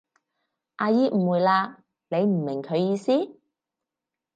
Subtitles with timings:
[0.77, 1.75] 阿姨誤會喇，
[2.09, 3.39] 你唔明佢意思？